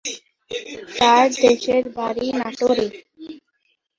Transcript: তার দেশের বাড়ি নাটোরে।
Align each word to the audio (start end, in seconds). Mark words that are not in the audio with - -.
তার 0.97 1.27
দেশের 1.41 1.83
বাড়ি 1.97 2.27
নাটোরে। 2.39 2.87